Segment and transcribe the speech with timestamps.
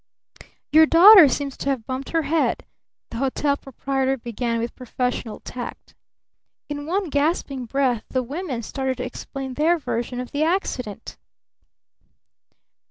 [0.71, 2.65] "Your daughter seems to have bumped her head!"
[3.11, 5.93] the hotel proprietor began with professional tact.
[6.69, 11.17] In one gasping breath the women started to explain their version of the accident.